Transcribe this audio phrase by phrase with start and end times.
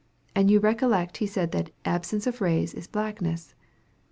[0.33, 3.53] And you recollect he said that "absence of rays is blackness."